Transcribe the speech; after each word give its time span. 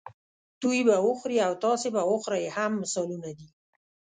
دوی 0.61 0.79
به 0.87 0.95
وخوري 1.07 1.37
او 1.47 1.53
تاسې 1.65 1.87
به 1.95 2.01
وخورئ 2.11 2.45
هم 2.55 2.71
مثالونه 2.81 3.29
دي. 3.37 3.47